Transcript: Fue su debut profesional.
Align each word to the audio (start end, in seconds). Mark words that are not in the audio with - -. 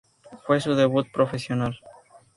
Fue 0.47 0.59
su 0.59 0.73
debut 0.73 1.05
profesional. 1.11 1.79